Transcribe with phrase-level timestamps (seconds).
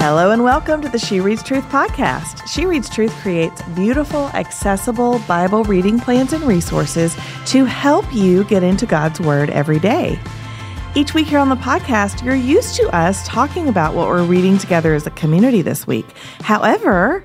[0.00, 2.46] Hello and welcome to the She Reads Truth podcast.
[2.46, 8.62] She Reads Truth creates beautiful, accessible Bible reading plans and resources to help you get
[8.62, 10.16] into God's Word every day.
[10.94, 14.56] Each week here on the podcast, you're used to us talking about what we're reading
[14.56, 16.06] together as a community this week.
[16.42, 17.24] However,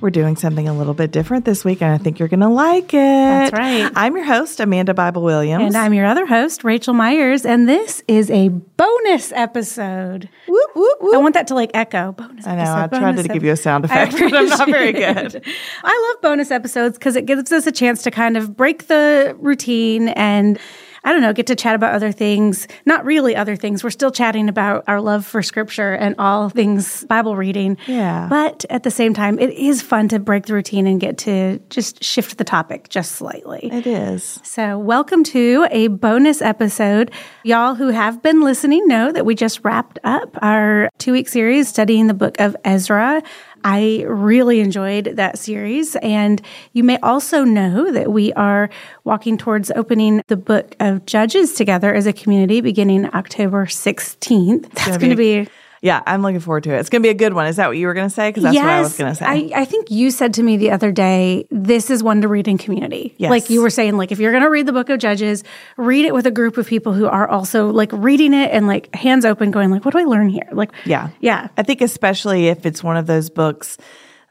[0.00, 2.48] we're doing something a little bit different this week, and I think you're going to
[2.48, 2.96] like it.
[2.96, 3.90] That's right.
[3.94, 5.64] I'm your host, Amanda Bible Williams.
[5.66, 10.28] And I'm your other host, Raechel Myers, and this is a bonus episode.
[10.48, 11.14] Whoop, whoop, whoop.
[11.14, 12.12] I want that to like echo.
[12.12, 12.62] Bonus I know.
[12.62, 15.34] episode, I tried to give you a sound effect, but I'm not very good.
[15.34, 15.46] it.
[15.84, 19.36] I love bonus episodes because it gives us a chance to kind of break the
[19.38, 20.58] routine and
[21.02, 22.68] I don't know, get to chat about other things.
[22.84, 23.82] Not really other things.
[23.82, 27.78] We're still chatting about our love for scripture and all things Bible reading.
[27.86, 28.26] Yeah.
[28.28, 31.58] But at the same time, it is fun to break the routine and get to
[31.70, 33.70] just shift the topic just slightly.
[33.72, 34.40] It is.
[34.42, 37.10] So, welcome to a bonus episode.
[37.44, 41.68] Y'all who have been listening know that we just wrapped up our two week series
[41.68, 43.22] studying the book of Ezra.
[43.64, 45.96] I really enjoyed that series.
[45.96, 46.40] And
[46.72, 48.70] you may also know that we are
[49.04, 54.70] walking towards opening the book of Judges together as a community beginning October 16th.
[54.72, 55.48] That's going to be
[55.82, 56.78] Yeah, I'm looking forward to it.
[56.78, 57.46] It's going to be a good one.
[57.46, 58.28] Is that what you were going to say?
[58.28, 59.24] Because that's what I was going to say.
[59.24, 62.48] I, I think you said to me the other day, this is one to read
[62.48, 63.14] in community.
[63.16, 63.30] Yes.
[63.30, 65.42] Like you were saying, like if you're going to read the book of Judges,
[65.78, 68.94] read it with a group of people who are also like reading it and like
[68.94, 70.48] hands open, going like, what do I learn here?
[70.52, 71.10] Like, yeah.
[71.20, 73.78] yeah, I think especially if it's one of those books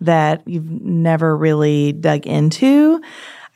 [0.01, 3.01] that you've never really dug into,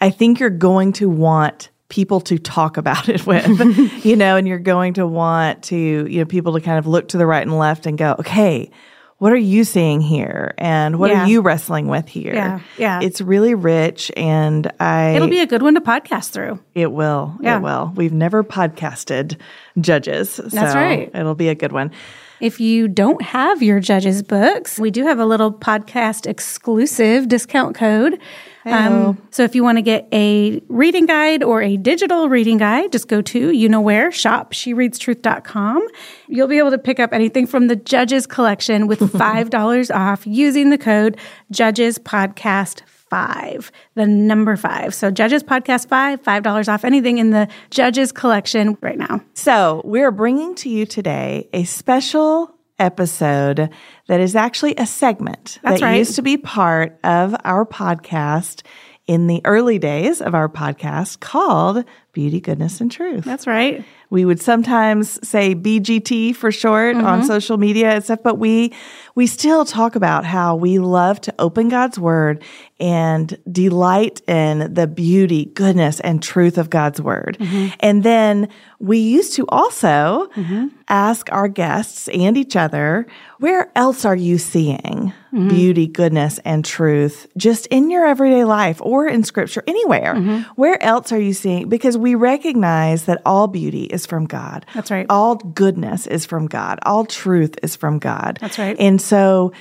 [0.01, 3.45] I think you're going to want people to talk about it with,
[4.05, 7.09] you know, and you're going to want to, you know, people to kind of look
[7.09, 8.71] to the right and left and go, okay,
[9.19, 10.55] what are you seeing here?
[10.57, 11.23] And what Yeah.
[11.23, 12.33] are you wrestling with here?
[12.33, 12.99] Yeah, yeah.
[13.01, 16.59] It's really rich and I it'll be a good one to podcast through.
[16.73, 17.37] It will.
[17.39, 17.57] Yeah.
[17.57, 17.93] It will.
[17.95, 19.37] We've never podcasted
[19.79, 20.37] judges.
[20.37, 21.11] That's so right.
[21.13, 21.91] It'll be a good one.
[22.39, 27.75] If you don't have your Judges books, we do have a little podcast exclusive discount
[27.75, 28.19] code.
[28.65, 32.91] Um, so if you want to get a reading guide or a digital reading guide,
[32.91, 35.85] just go to you know where shop shereadstruth.com.
[36.27, 40.69] You'll be able to pick up anything from the Judges collection with $5 off using
[40.69, 41.17] the code
[41.51, 42.81] Judges Podcast
[43.13, 44.91] 5, the number 5.
[44.91, 49.21] So Judges Podcast 5, $5 off anything in the Judges collection right now.
[49.35, 53.69] So, we're bringing to you today a special episode
[54.07, 55.97] that is actually a segment That's that right.
[55.97, 58.63] used to be part of our podcast
[59.05, 63.25] in the early days of our podcast called Beauty, Goodness, and Truth.
[63.25, 63.83] That's right.
[64.09, 67.05] We would sometimes say BGT for short Mm-hmm.
[67.05, 68.73] on social media and stuff, but we
[69.15, 72.43] we still talk about how we love to open God's word
[72.79, 77.37] and delight in the beauty, goodness, and truth of God's word.
[77.39, 77.75] Mm-hmm.
[77.79, 80.29] And then we used to also
[80.89, 83.07] ask our guests and each other,
[83.39, 85.49] where else are you seeing Mm-hmm.
[85.49, 90.13] beauty, goodness, and truth just in your everyday life or in scripture, anywhere?
[90.13, 90.41] Mm-hmm.
[90.61, 91.69] Where else are you seeing?
[91.69, 94.63] Because we recognize that all beauty is from God.
[94.75, 95.07] That's right.
[95.09, 96.77] All goodness is from God.
[96.83, 98.37] All truth is from God.
[98.41, 98.75] That's right.
[98.79, 99.51] And so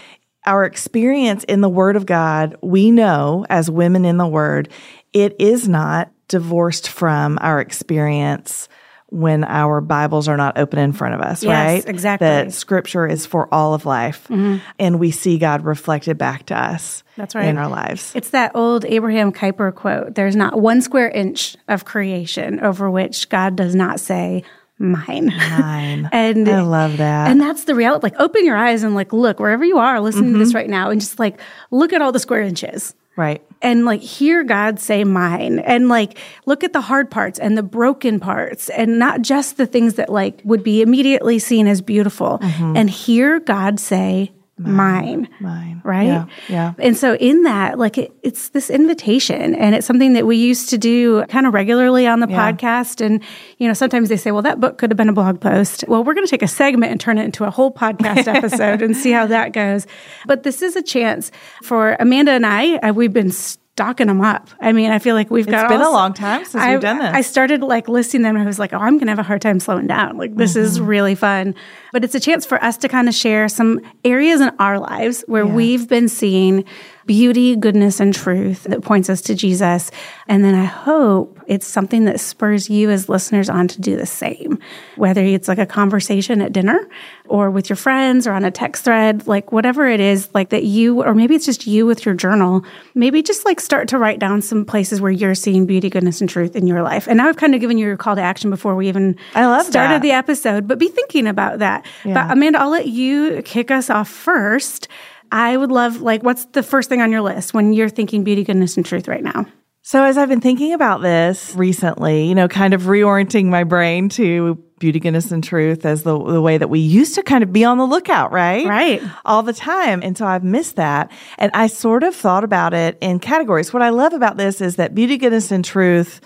[0.47, 4.69] our experience in the Word of God, we know as women in the Word,
[5.13, 8.69] it is not divorced from our experience
[9.09, 11.87] when our Bibles are not open in front of us, Yes, right?
[11.87, 12.27] exactly.
[12.27, 12.49] Mm-hmm.
[12.49, 14.27] That scripture is for all of life.
[14.31, 17.45] And we see God reflected back to us That's right.
[17.45, 18.13] in our lives.
[18.15, 23.29] It's that old Abraham Kuyper quote there's not one square inch of creation over which
[23.29, 24.45] God does not say,
[24.83, 25.27] mine.
[25.27, 26.09] Mine.
[26.13, 27.31] and I love that.
[27.31, 28.03] And that's the reality.
[28.05, 30.39] Like, open your eyes and, like, look wherever you are listening to Mm-hmm.
[30.41, 32.95] this right now and just like look at all the square inches.
[33.17, 33.43] right.
[33.65, 37.63] And like hear God say mine and like look at the hard parts and the
[37.63, 42.39] broken parts and not just the things that like would be immediately seen as beautiful
[42.43, 45.29] and hear God say mine.
[45.41, 45.81] Mine.
[45.85, 46.05] Right?
[46.07, 46.27] Yeah.
[46.49, 46.73] Yeah.
[46.79, 50.69] And so in that, like it, it's this invitation and it's something that we used
[50.71, 52.53] to do kind of regularly on the Yeah.
[52.53, 53.05] podcast.
[53.05, 53.23] And,
[53.59, 55.85] you know, sometimes they say, well, that book could have been a blog post.
[55.89, 58.83] Well, we're going to take a segment and turn it into a whole podcast episode
[58.83, 59.87] and see how that goes.
[60.27, 61.33] But this is a chance
[61.65, 63.33] for Amanda and I, uh, we've been
[63.75, 64.51] stocking them up.
[64.61, 66.81] I mean, I feel like we've got It's been all- a long time since we've
[66.81, 67.15] done this.
[67.15, 69.23] I started like listing them and I was like, oh, I'm going to have a
[69.23, 70.19] hard time slowing down.
[70.19, 70.87] Like, this is Mm-hmm.
[70.87, 71.55] really fun.
[71.91, 75.25] But it's a chance for us to kind of share some areas in our lives
[75.27, 76.65] where we've been seeing
[77.13, 79.91] beauty, goodness, and truth that points us to Jesus.
[80.29, 84.07] And then I hope it's something that spurs you as listeners on to do the
[84.07, 84.59] same,
[84.97, 86.89] whether it's like a conversation at dinner
[87.29, 90.65] or with your friends or on a text thread, like whatever it is, like that
[90.65, 92.65] you, or maybe it's just you with your journal,
[92.95, 96.31] maybe just like start to write down some places where you're seeing beauty, goodness, and
[96.31, 97.07] truth in your life.
[97.09, 99.45] And now I've kind of given you your call to action before we even I
[99.45, 100.03] love started that.
[100.03, 101.85] the episode, but be thinking about that.
[102.07, 102.15] Yeah.
[102.15, 104.89] But Amanda, I'll let you kick us off first.
[105.33, 108.45] I would love, like, what's the first thing on your list when you're thinking beauty,
[108.45, 109.47] goodness, and truth right now?
[109.81, 114.11] So, as I've been thinking about this recently, you know, kind of reorienting my brain
[114.11, 117.53] to beauty, goodness, and truth as the, the way that we used to kind of
[117.53, 118.67] be on the lookout, right?
[118.67, 119.03] Right.
[119.25, 120.01] All the time.
[120.03, 121.11] And so I've missed that.
[121.39, 123.73] And I sort of thought about it in categories.
[123.73, 126.21] What I love about this is that beauty, goodness, and truth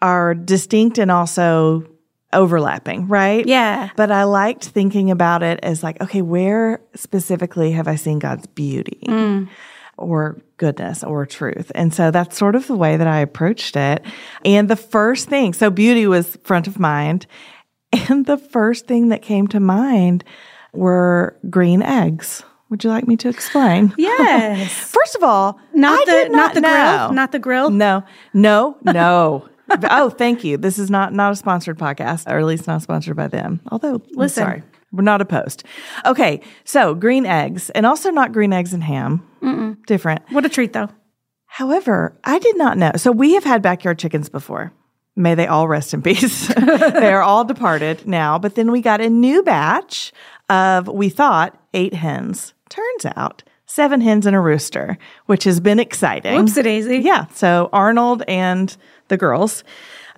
[0.00, 1.86] are distinct and also
[2.32, 3.46] overlapping, right?
[3.46, 3.90] Yeah.
[3.96, 8.46] But I liked thinking about it as like, okay, where specifically have I seen God's
[8.46, 9.00] beauty?
[9.06, 9.48] Mm.
[9.98, 11.70] or goodness or truth.
[11.74, 14.02] And so that's sort of the way that I approached it.
[14.44, 17.26] And the first thing, so beauty was front of mind.
[18.08, 20.24] And the first thing that came to mind
[20.72, 22.42] were green eggs.
[22.70, 23.92] Would you like me to explain?
[23.98, 24.72] Yes.
[24.72, 26.70] First of all, Not I the not, not the know.
[26.72, 27.12] grill.
[27.12, 27.68] Not the grill.
[27.70, 28.02] No,
[28.32, 29.46] no, no.
[29.90, 30.56] oh, thank you.
[30.56, 33.60] This is not not a sponsored podcast, or at least not sponsored by them.
[33.70, 34.44] Although, Listen.
[34.44, 34.62] sorry,
[34.92, 35.64] we're not opposed.
[36.04, 39.26] Okay, so green eggs, and also not green eggs and ham.
[39.86, 40.22] Different.
[40.30, 40.88] What a treat, though.
[41.46, 42.92] However, I did not know.
[42.96, 44.72] So we have had backyard chickens before.
[45.16, 46.46] May they all rest in peace.
[46.54, 48.38] they are all departed now.
[48.38, 50.12] But then we got a new batch
[50.48, 52.54] of, we thought, eight hens.
[52.70, 53.42] Turns out,
[53.72, 56.32] seven hens and a rooster, which has been exciting.
[56.38, 56.98] Whoopsie daisy.
[56.98, 57.26] Yeah.
[57.34, 58.76] So Arnold and
[59.08, 59.64] the girls.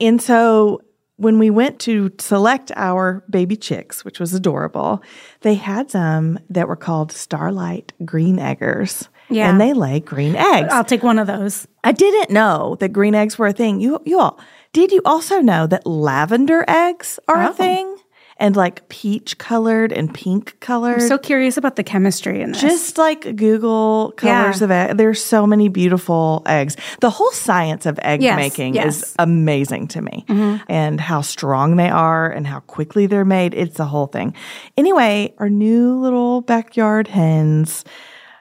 [0.01, 0.81] And so
[1.17, 5.01] when we went to select our baby chicks, which was adorable,
[5.43, 9.09] they had some that were called Starlight Green Eggers.
[9.31, 9.49] Yeah.
[9.49, 10.69] And they lay green eggs.
[10.73, 11.67] I'll take one of those.
[11.85, 13.81] I didn't know that green eggs were a thing.
[13.81, 14.39] You you all
[14.73, 17.51] did you also know that lavender eggs are Oh.
[17.51, 17.94] a thing?
[18.37, 21.03] And like peach colored and pink colored.
[21.03, 22.61] So curious about the chemistry in this.
[22.61, 24.65] just like Google colors Yeah.
[24.65, 24.97] of egg.
[24.97, 26.77] There's so many beautiful eggs.
[27.01, 29.03] The whole science of egg Yes, making yes.
[29.03, 30.25] is amazing to me.
[30.29, 30.65] Mm-hmm.
[30.69, 33.55] And how strong they are and how quickly they're made.
[33.55, 34.35] It's a whole thing.
[34.77, 37.85] Anyway, our new little backyard hens,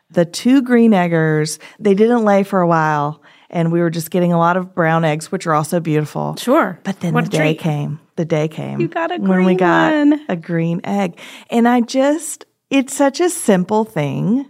[0.10, 3.22] the two green eggers, they didn't lay for a while.
[3.52, 6.36] And we were just getting a lot of brown eggs, which are also beautiful.
[6.38, 6.80] Sure.
[6.84, 8.00] But then What the day came.
[8.16, 8.80] The day came.
[8.80, 10.26] You got a when we got one.
[10.30, 11.20] a green egg.
[11.50, 14.50] And I just it's such a simple thing,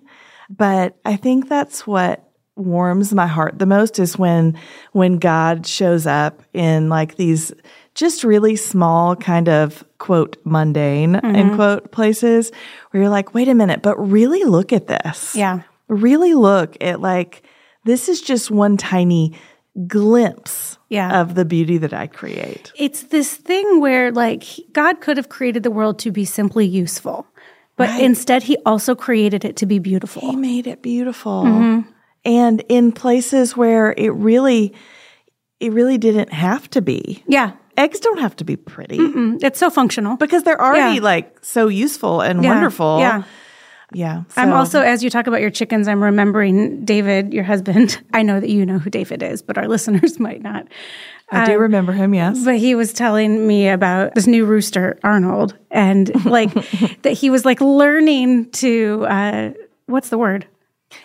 [0.49, 4.55] but I think that's what warms my heart the most is when
[4.91, 7.51] when God shows up in like these
[7.95, 11.35] just really small kind of quote mundane Mm-hmm.
[11.35, 12.51] end quote places
[12.91, 15.61] where you're like, wait a minute, but really look at this Yeah.
[15.87, 17.43] really look at like
[17.85, 19.33] this is just one tiny
[19.87, 21.21] glimpse Yeah.
[21.21, 22.71] of the beauty that I create.
[22.77, 27.25] It's this thing where, like, God could have created the world to be simply useful,
[27.75, 30.21] but instead, He also created it to be beautiful.
[30.21, 31.83] He made it beautiful.
[32.25, 34.73] And in places where it really
[35.59, 37.23] it really didn't have to be.
[37.25, 37.51] Yeah.
[37.77, 40.17] Eggs don't have to be pretty Mm, It's so functional.
[40.17, 41.01] because they're already Yeah.
[41.01, 42.49] like so useful and Yeah.
[42.53, 42.99] wonderful.
[42.99, 43.23] Yeah.
[43.93, 44.23] Yeah.
[44.35, 48.01] I'm also, as you talk about your chickens, I'm remembering David, your husband.
[48.13, 50.67] I know that you know who David is, but our listeners might not.
[51.31, 52.43] I do remember him, yes.
[52.43, 56.53] But he was telling me about this new rooster, Arnold, and like
[57.01, 59.51] that he was like learning to, uh,
[59.87, 60.47] what's the word?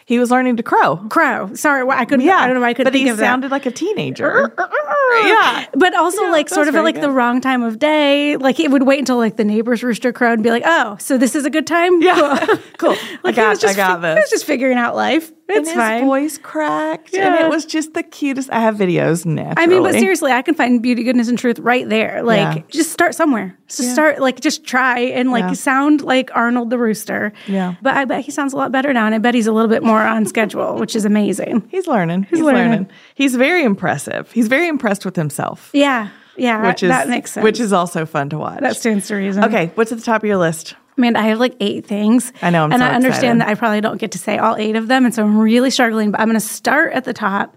[0.06, 0.96] He was learning to crow.
[1.10, 1.54] Crow.
[1.54, 2.24] Sorry, why- I couldn't.
[2.26, 2.36] Yeah.
[2.36, 2.60] I don't know.
[2.60, 3.22] why I couldn't but he of that.
[3.24, 4.54] sounded like a teenager.
[5.24, 5.66] yeah.
[5.74, 7.04] But also, Yeah, like, sort of at like good.
[7.04, 8.36] the wrong time of day.
[8.36, 11.18] Like, it would wait until like the neighbor's rooster crowed and be like, "Oh, so
[11.18, 12.46] this is a good time." Yeah.
[12.78, 12.96] cool.
[13.22, 15.30] like I he was got, just I got fi- He was just figuring out life.
[15.50, 16.04] And It's his fine.
[16.04, 17.46] voice cracked, and Yeah.
[17.46, 18.50] it was just the cutest.
[18.52, 19.54] I have videos naturally.
[19.56, 22.22] I mean, but seriously, I can find beauty, goodness, and truth right there.
[22.22, 22.62] Like, Yeah.
[22.68, 23.56] just start somewhere.
[23.66, 25.52] Just start, like, just try and like Yeah.
[25.54, 27.32] sound like Arnold the Rooster.
[27.46, 27.76] Yeah.
[27.80, 29.70] But I bet he sounds a lot better now, and I bet he's a little
[29.70, 31.66] bit more on schedule, which is amazing.
[31.70, 32.24] He's learning.
[32.24, 32.70] He's, learning.
[32.70, 32.90] learning.
[33.14, 34.30] He's very impressive.
[34.32, 37.44] He's very impressed with himself, Yeah, yeah, which is that makes sense.
[37.44, 38.60] Which is also fun to watch.
[38.60, 39.44] that stands to reason.
[39.44, 39.70] okay.
[39.74, 40.74] What's at the top of your list?
[40.96, 42.32] Man, I have like eight things.
[42.42, 43.40] I know, I'm and so I understand excited.
[43.40, 45.70] that I probably don't get to say all eight of them, and so I'm really
[45.70, 46.10] struggling.
[46.10, 47.56] But I'm going to start at the top.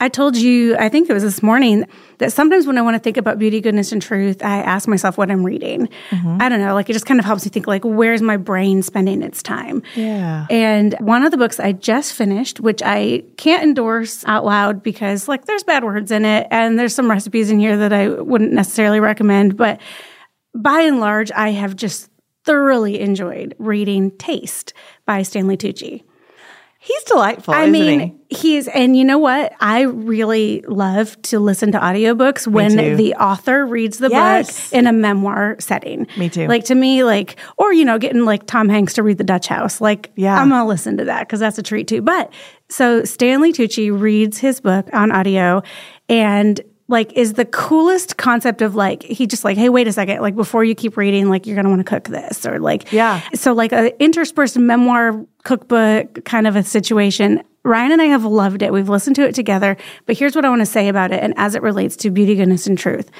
[0.00, 1.84] I told you, I think it was this morning,
[2.18, 5.18] that sometimes when I want to think about beauty, goodness, and truth, I ask myself
[5.18, 5.88] what I'm reading.
[6.10, 6.38] Mm-hmm.
[6.40, 8.82] I don't know, like it just kind of helps me think, like, where's my brain
[8.82, 9.82] spending its time?
[9.96, 10.46] Yeah.
[10.50, 15.26] And one of the books I just finished, which I can't endorse out loud because,
[15.26, 18.52] like, there's bad words in it, and there's some recipes in here that I wouldn't
[18.52, 19.80] necessarily recommend, but
[20.54, 22.08] by and large, I have just
[22.44, 24.72] thoroughly enjoyed reading Taste
[25.06, 26.04] by Stanley Tucci.
[26.88, 27.52] He's delightful.
[27.52, 28.34] I mean, he?
[28.36, 29.52] he's, and you know what?
[29.60, 34.70] I really love to listen to audiobooks when the author reads the Yes.
[34.70, 36.06] book in a memoir setting.
[36.16, 36.46] Me too.
[36.46, 39.48] Like to me, like, or, you know, getting like Tom Hanks to read The Dutch
[39.48, 39.82] House.
[39.82, 40.40] Like, Yeah.
[40.40, 42.00] I'm going to listen to that because that's a treat too.
[42.00, 42.32] But
[42.70, 45.62] so Stanley Tucci reads his book on audio
[46.08, 50.20] and like is the coolest concept of like he just like hey wait a second.
[50.20, 53.20] Like before you keep reading like you're gonna want to cook this or like Yeah.
[53.34, 57.42] so like a interspersed memoir cookbook kind of a situation.
[57.64, 58.72] Ryan and i have loved it.
[58.72, 59.76] We've listened to it together.
[60.06, 62.34] But here's what i want to say about it and as it relates to beauty
[62.34, 63.10] goodness and truth.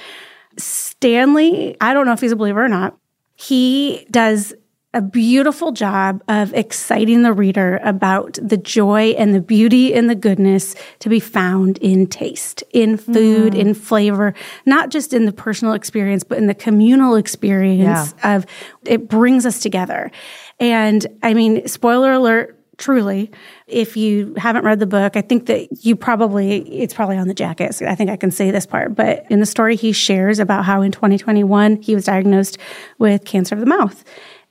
[0.56, 2.96] Stanley i don't know if he's a believer or not
[3.36, 4.54] he does
[4.94, 10.14] a beautiful job of exciting the reader about the joy and the beauty and the
[10.14, 13.68] goodness to be found in taste, in food, mm-hmm.
[13.68, 14.32] in flavor,
[14.64, 18.46] not just in the personal experience, but in the communal experience of
[18.86, 20.10] it brings us together.
[20.58, 23.28] And I mean, spoiler alert, truly
[23.66, 27.34] if you haven't read the book i think that you probably it's probably on the
[27.34, 30.38] jacket so i think i can say this part but in the story he shares
[30.38, 32.56] about how in 2021 he was diagnosed
[32.98, 34.04] with cancer of the mouth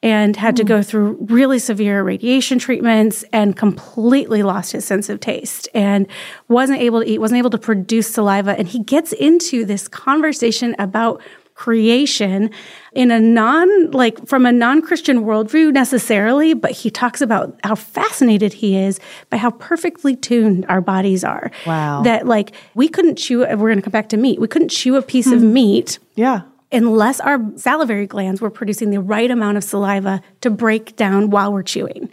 [0.04, 0.68] and had to hmm.
[0.68, 6.08] go through really severe radiation treatments and completely lost his sense of taste and
[6.48, 8.58] wasn't able to eat wasn't able to produce saliva.
[8.58, 11.22] And he gets into this conversation about
[11.56, 12.52] creation
[12.94, 18.54] in a non like from a non-christian worldview necessarily but he talks about how fascinated
[18.54, 19.00] he is
[19.32, 21.50] by how perfectly tuned our bodies are.
[21.66, 22.04] Wow.
[22.04, 24.40] that like we couldn't chew we're going to come back to meat.
[24.40, 25.54] We couldn't chew a piece of hmm.
[25.54, 26.42] meat Yeah.
[26.72, 31.54] Unless our salivary glands were producing the right amount of saliva to break down while
[31.54, 32.10] we're chewing.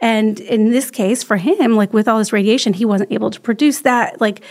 [0.00, 3.40] And in this case, for him, like with all this radiation, he wasn't able to
[3.40, 4.20] produce that.
[4.20, 4.42] Like,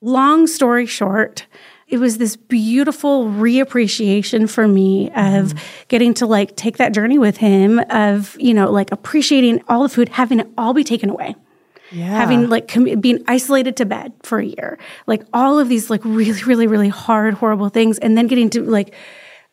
[0.00, 1.46] long story short,
[1.88, 5.58] it was this beautiful reappreciation for me of mm-hmm.
[5.88, 9.88] getting to like take that journey with him of, you know, like appreciating all the
[9.88, 11.34] food, having it all be taken away
[11.92, 12.06] Yeah.
[12.06, 16.04] having like com- being isolated to bed for a year like all of these like
[16.04, 18.94] really really really hard horrible things and then getting to like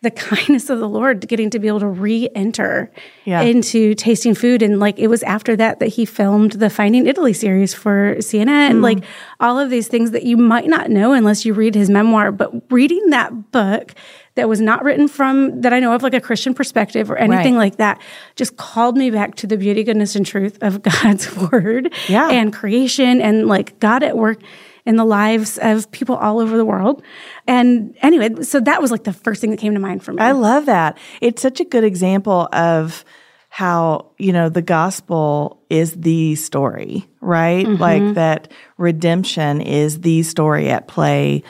[0.04, 2.92] the kindness of the lord getting to be able to re-enter
[3.26, 3.42] Yeah.
[3.42, 7.34] into tasting food and like it was after that that he filmed the finding italy
[7.34, 8.84] series for cnn and mm.
[8.84, 9.04] like
[9.40, 12.52] all of these things that you might not know unless you read his memoir but
[12.72, 13.96] reading that book
[14.38, 17.56] that was not written from that i know of like a christian perspective or anything
[17.56, 17.66] Right.
[17.66, 18.02] like that
[18.36, 22.30] just called me back to the beauty goodness and truth of god's word Yeah.
[22.30, 24.40] and creation and like God at work
[24.86, 27.04] in the lives of people all over the world.
[27.46, 30.22] And anyway, so that was like the first thing that came to mind for me.
[30.22, 30.98] I love that.
[31.20, 33.04] It's such a good example of
[33.50, 37.66] how, you know, the gospel is the story, right?
[37.66, 37.82] Mm-hmm.
[37.82, 41.44] Like that redemption is the story at play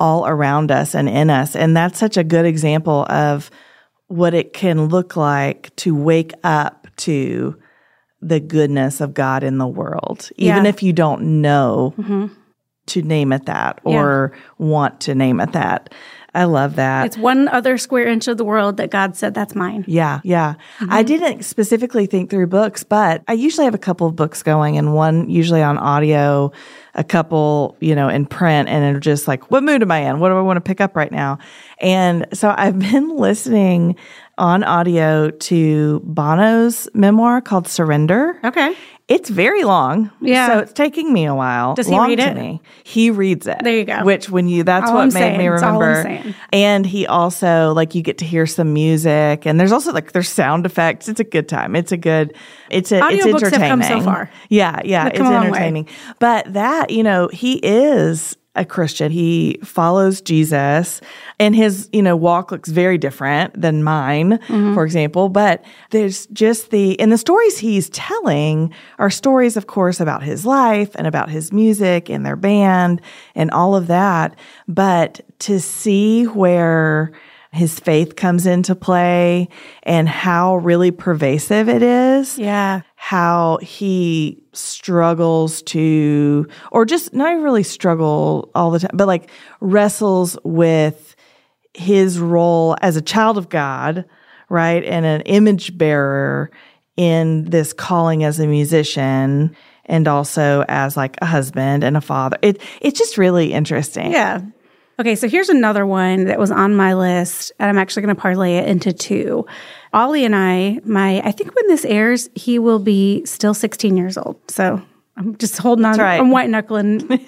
[0.00, 1.54] all around us and in us.
[1.54, 3.50] And that's such a good example of
[4.08, 7.56] what it can look like to wake up to
[8.20, 10.68] the goodness of God in the world, even Yeah.
[10.68, 12.26] if you don't know mm-hmm.
[12.86, 15.94] to name it that or want to name it that.
[16.34, 17.06] I love that.
[17.06, 19.84] it's one other square inch of the world that God said, that's mine.
[19.86, 20.54] Yeah, yeah.
[20.78, 20.92] Mm-hmm.
[20.92, 24.78] I didn't specifically think through books, but I usually have a couple of books going
[24.78, 26.52] and one usually on audio,
[26.94, 30.20] a couple, you know, in print and it'll just like, what mood am I in?
[30.20, 31.38] What do I want to pick up right now?
[31.78, 33.96] And so I've been listening
[34.38, 38.38] on audio to Bono's memoir called Surrender.
[38.44, 38.74] Okay.
[39.08, 40.08] It's very long.
[40.20, 40.46] Yeah.
[40.46, 41.74] So it's taking me a while.
[41.74, 42.36] Does he long read to it?
[42.36, 42.62] me.
[42.84, 43.58] He reads it.
[43.60, 44.04] There you go.
[44.04, 45.38] Which when you that's All what I'm made saying.
[45.38, 46.02] me It's remember.
[46.04, 46.34] saying.
[46.52, 50.28] And he also like you get to hear some music and there's also like there's
[50.28, 51.08] sound effects.
[51.08, 51.74] It's a good time.
[51.74, 52.34] It's a good
[52.70, 53.68] it's a it's Audiobooks have entertaining.
[53.68, 54.30] come so far.
[54.48, 55.04] Yeah, yeah.
[55.04, 55.58] They've It's come a long way.
[55.58, 55.88] entertaining.
[56.20, 59.12] But that, you know, he is a Christian.
[59.12, 61.00] He follows Jesus
[61.38, 64.74] and his, you know, walk looks very different than mine, Mm-hmm.
[64.74, 65.28] for example.
[65.28, 70.44] But there's just the, and the stories he's telling are stories, of course, about his
[70.44, 73.00] life and about his music and their band
[73.36, 74.34] and all of that.
[74.66, 77.12] But to see where
[77.52, 79.48] his faith comes into play
[79.82, 82.82] and how really pervasive it is Yeah.
[82.94, 89.30] how he struggles to, or just not even really struggle all the time, but like
[89.60, 91.16] wrestles with
[91.74, 94.04] his role as a child of God,
[94.48, 94.84] right?
[94.84, 96.50] And an image bearer
[96.96, 102.36] in this calling as a musician and also as like a husband and a father.
[102.42, 104.12] It it's just really interesting.
[104.12, 104.40] Yeah.
[105.00, 108.20] Okay, so here's another one that was on my list, and I'm actually going to
[108.20, 109.46] parlay it into two.
[109.94, 114.18] Ollie and I, my, I think when this airs, he will be still 16 years
[114.18, 114.38] old.
[114.48, 114.82] So
[115.16, 115.96] I'm just holding on.
[115.96, 116.20] right.
[116.20, 117.08] I'm white knuckling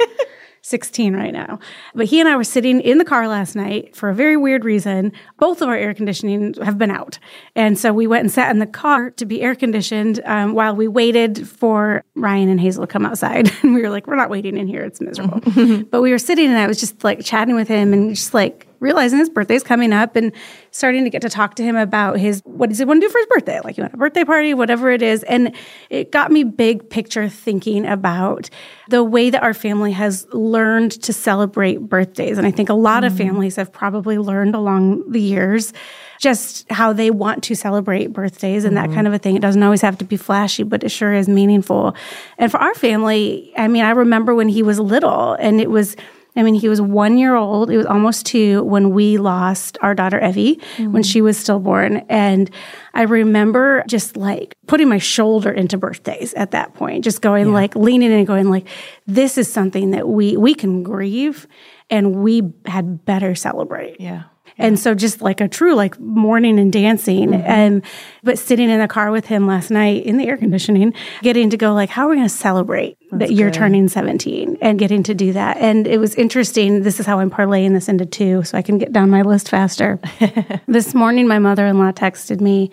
[0.63, 1.59] 16 right now.
[1.95, 4.65] But he and I were sitting in the car last night for a very weird
[4.65, 5.13] reason.
[5.39, 7.19] Both of our air conditioning have been out.
[7.57, 10.75] And so we went and sat in the car to be air conditioned um, while
[10.75, 13.51] we waited for Ryan and Hazel to come outside.
[13.63, 14.83] And we were like, we're not waiting in here.
[14.83, 15.41] It's miserable.
[15.91, 18.67] but we were sitting and I was just like chatting with him and just like,
[18.83, 20.33] realizing his birthday's coming up and
[20.73, 23.11] starting to get to talk to him about his what does he want to do
[23.11, 23.61] for his birthday?
[23.63, 25.23] Like you want a birthday party, whatever it is.
[25.23, 25.55] And
[25.89, 28.51] it got me big picture thinking about
[28.89, 32.39] the way that our family has learned to celebrate birthdays.
[32.39, 33.13] And I think a lot mm-hmm.
[33.13, 35.73] of families have probably learned along the years
[36.21, 38.91] just how they want to celebrate birthdays and mm-hmm.
[38.91, 39.37] that kind of a thing.
[39.37, 41.95] It doesn't always have to be flashy, but it sure is meaningful.
[42.37, 45.97] And for our family, I mean, I remember when he was little and it was
[46.35, 47.71] I mean, he was one year old.
[47.71, 50.93] It was almost two when we lost our daughter Evie mm-hmm.
[50.93, 51.99] when she was stillborn.
[52.09, 52.51] And
[52.95, 57.53] I remember just like putting my shoulder into birthdays at that point, just going yeah.
[57.53, 58.67] like leaning in and going like,
[59.07, 61.47] this is something that we we can grieve
[61.91, 64.01] and we had better celebrate.
[64.01, 64.25] Yeah.
[64.59, 67.47] And so just like a true like mourning and dancing mm-hmm.
[67.47, 67.85] and
[68.23, 71.57] but sitting in the car with him last night in the air conditioning, getting to
[71.57, 75.03] go like, how are we going to celebrate That's that you're turning 17 and getting
[75.05, 75.57] to do that.
[75.57, 76.83] And it was interesting.
[76.83, 79.49] This is how I'm parlaying this into two so I can get down my list
[79.49, 79.99] faster.
[80.67, 82.71] this morning, my mother-in-law texted me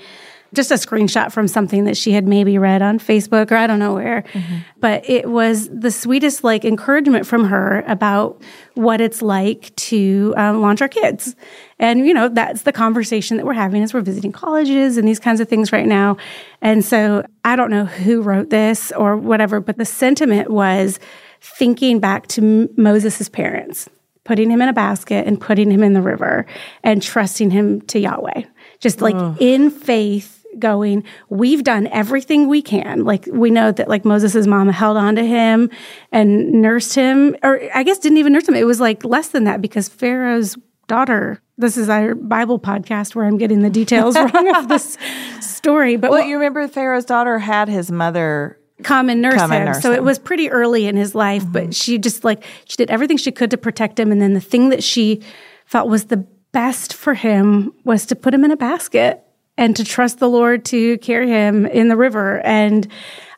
[0.53, 3.79] just a screenshot from something that she had maybe read on Facebook or I don't
[3.79, 4.24] know where.
[4.34, 4.58] Mm-hmm.
[4.79, 8.41] But it was the sweetest like encouragement from her about
[8.74, 11.36] what it's like to um, launch our kids.
[11.77, 15.20] And, you know, that's the conversation that we're having as we're visiting colleges and these
[15.20, 16.18] kinds of things right now.
[16.62, 21.00] And so I don't know who wrote this or whatever, but the sentiment was
[21.41, 23.88] thinking back to Moses' parents,
[24.24, 26.46] putting him in a basket and putting him in the river
[26.84, 28.44] and trusting him to Yahweh.
[28.79, 29.36] Just like oh.
[29.39, 33.06] in faith going, we've done everything we can.
[33.06, 35.70] Like we know that like Moses' mom held on to him
[36.12, 38.56] and nursed him, or I guess didn't even nurse him.
[38.56, 41.41] It was like less than that because Pharaoh's daughter.
[41.58, 44.98] This is our Bible podcast where I'm getting the details wrong of this
[45.41, 45.98] story.
[45.98, 49.58] But well, you remember Pharaoh's daughter had his mother come and nurse come him.
[49.58, 49.98] And nurse so him.
[49.98, 51.51] it was pretty early in his life, mm-hmm.
[51.51, 54.12] but she just like she did everything she could to protect him.
[54.12, 55.22] And then the thing that she
[55.65, 59.24] felt was the best for him was to put him in a basket
[59.60, 62.39] and to trust the Lord to carry him in the river.
[62.46, 62.88] And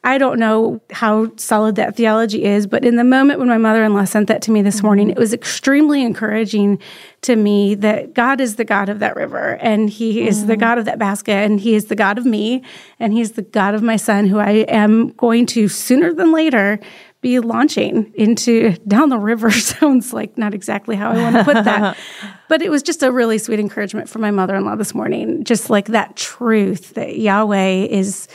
[0.04, 3.84] I don't know how solid that theology is, but in the moment when my mother
[3.84, 6.80] in law sent that to me this morning, it was extremely encouraging
[7.22, 10.60] to me that God is the God of that river and He is the mm.
[10.60, 12.64] God of that basket and He is the God of me
[13.00, 16.80] and He's the God of my son who I am going to sooner than later
[17.22, 21.64] be launching into down the river sounds like not exactly how I want to put
[21.64, 21.98] that.
[22.50, 25.44] but it was just a really sweet encouragement for my mother in law this morning.
[25.44, 28.28] Just like that truth that Yahweh is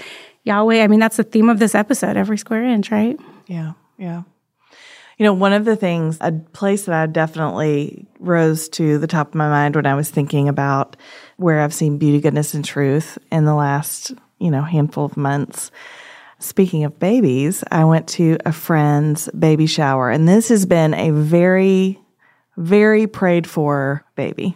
[0.45, 0.83] Yahweh.
[0.83, 3.19] I mean, that's the theme of this episode, every square inch, right?
[3.47, 4.23] Yeah, yeah.
[5.19, 9.29] You know, one of the things, a place that I definitely rose to the top
[9.29, 10.97] of my mind when I was thinking about
[11.39, 15.71] where I've seen beauty, goodness, and truth in the last, you know, handful of months
[16.39, 21.11] Speaking of babies, I went to a friend's baby shower, and this has been a
[21.11, 21.99] very,
[22.57, 24.55] very prayed for baby.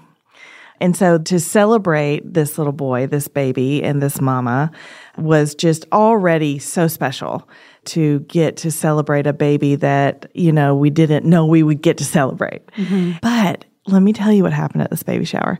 [0.80, 4.70] And so to celebrate this little boy, this baby, and this mama
[5.18, 7.48] was just already so special
[7.84, 11.98] to get to celebrate a baby that, you know, we didn't know we would get
[11.98, 12.66] to celebrate.
[12.72, 13.12] Mm-hmm.
[13.20, 15.58] But let me tell you what happened at this baby shower.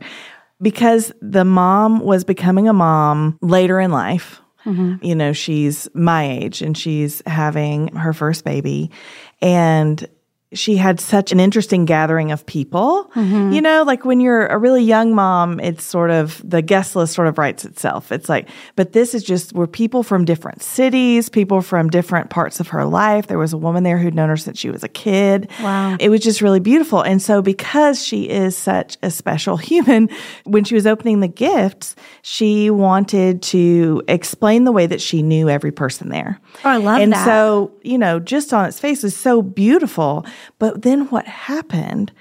[0.61, 5.03] Because the mom was becoming a mom later in life, Mm-hmm.
[5.03, 8.91] You know, she's my age and she's having her first baby.
[9.41, 10.07] And
[10.53, 13.09] she had such an interesting gathering of people.
[13.15, 13.53] Mm-hmm.
[13.53, 17.13] You know, like when you're a really young mom, it's sort of the guest list
[17.13, 18.11] sort of writes itself.
[18.11, 22.59] It's like, but this is just where people from different cities, people from different parts
[22.59, 23.27] of her life.
[23.27, 25.49] There was a woman there who'd known her since she was a kid.
[25.61, 25.95] Wow.
[25.99, 27.01] It was just really beautiful.
[27.01, 30.09] And so because she is such a special human,
[30.43, 35.49] when she was opening the gifts, she wanted to explain the way that she knew
[35.49, 36.41] every person there.
[36.65, 37.19] Oh, I love and that.
[37.19, 40.25] And so, you know, just on its face was so beautiful.
[40.59, 42.11] But then what happened,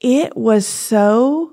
[0.00, 1.52] it was so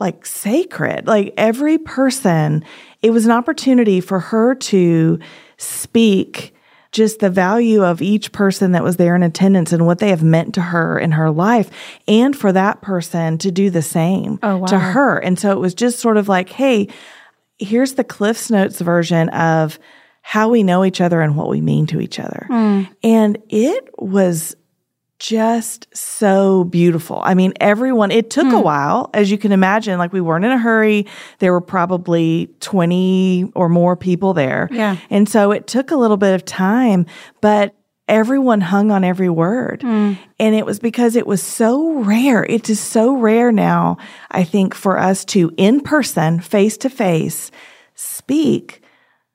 [0.00, 1.06] like sacred.
[1.06, 2.64] Like every person,
[3.02, 5.18] it was an opportunity for her to
[5.56, 6.54] speak
[6.90, 10.22] just the value of each person that was there in attendance and what they have
[10.22, 11.68] meant to her in her life,
[12.06, 14.66] and for that person to do the same oh, wow.
[14.66, 15.18] to her.
[15.18, 16.88] And so it was just sort of like, hey,
[17.58, 19.78] here's the Cliff's Notes version of
[20.22, 22.46] how we know each other and what we mean to each other.
[22.48, 22.88] Mm.
[23.02, 24.54] And it was
[25.18, 27.20] just so beautiful.
[27.24, 28.54] I mean, everyone, it took hmm.
[28.54, 29.98] a while, as you can imagine.
[29.98, 31.06] Like, we weren't in a hurry.
[31.38, 34.68] There were probably 20 or more people there.
[34.70, 34.96] Yeah.
[35.10, 37.06] And so it took a little bit of time,
[37.40, 37.74] but
[38.08, 39.80] everyone hung on every word.
[39.80, 40.18] Mm.
[40.38, 42.44] And it was because it was so rare.
[42.44, 43.96] It is so rare now,
[44.30, 47.50] I think, for us to, in person, face to face,
[47.94, 48.82] speak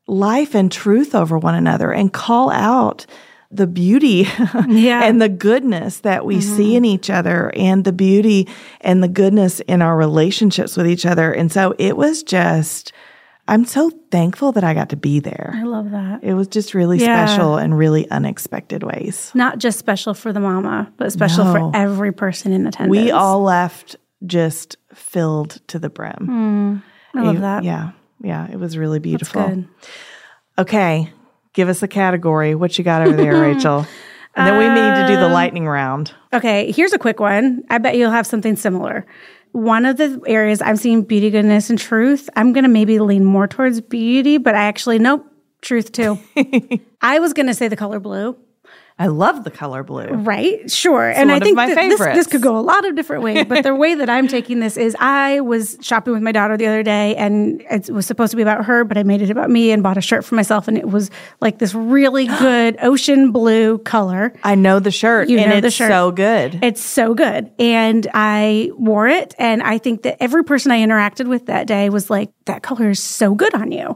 [0.08, 3.06] life and truth over one another and call out
[3.52, 4.28] the beauty
[4.68, 5.04] Yeah.
[5.06, 6.78] and the goodness that we see mm-hmm.
[6.78, 8.48] in each other and the beauty
[8.82, 11.32] and the goodness in our relationships with each other.
[11.34, 12.94] And so it was just,
[13.48, 15.52] I'm so thankful that I got to be there.
[15.56, 16.24] I love that.
[16.24, 17.26] It was just really Yeah.
[17.26, 19.32] special in really unexpected ways.
[19.34, 21.54] Not just special for the mama, but special No.
[21.54, 22.92] for every person in attendance.
[22.92, 23.96] We all left
[24.28, 26.84] just filled to the brim.
[27.16, 27.20] Mm.
[27.20, 27.64] I love It- that.
[27.64, 27.92] Yeah.
[28.22, 28.48] Yeah.
[28.52, 29.48] It was really beautiful.
[29.48, 29.68] Good.
[30.60, 31.10] Okay.
[31.60, 32.56] Give us a category.
[32.56, 33.86] What you got over there, Raechel?
[34.34, 36.14] And then we need to do Um, the lightning round.
[36.32, 37.66] Okay, here's a quick one.
[37.70, 39.06] I bet you'll have something similar.
[39.52, 43.26] One of the areas I'm seeing beauty, goodness, and truth, I'm going to maybe lean
[43.26, 45.26] more towards beauty, but I actually, nope,
[45.62, 46.18] truth too.
[47.02, 48.38] I was going to say the color blue.
[49.00, 50.08] I love the color blue.
[50.08, 51.10] Right, sure.
[51.10, 53.74] and one I think this, this could go a lot of different ways, but the
[53.74, 57.16] way that I'm taking this is I was shopping with my daughter the other day
[57.16, 59.82] and it was supposed to be about her, but I made it about me and
[59.82, 60.68] bought a shirt for myself.
[60.68, 61.10] And it was
[61.40, 64.34] like this really good ocean blue color.
[64.44, 65.92] I know the shirt, You and know it's the shirt.
[65.92, 66.60] so good.
[66.62, 67.52] It's so good.
[67.58, 69.34] And I wore it.
[69.40, 72.90] And I think that every person I interacted with that day was like, that color
[72.90, 73.96] is so good on you.